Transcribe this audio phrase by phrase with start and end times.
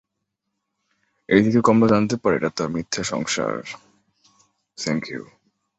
[1.29, 3.53] এদিকে কমলা জানতে পারে এটা তার মিথ্যে সংসার।